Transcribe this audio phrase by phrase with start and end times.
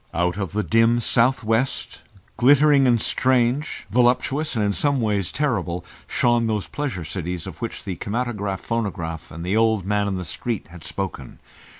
[0.15, 2.01] Out of the dim south west,
[2.35, 7.83] glittering and strange, voluptuous, and in some way terrible, shone those Pleasure Cities of which
[7.83, 11.37] the kinematograph phonograph and the old man in the street had spoken.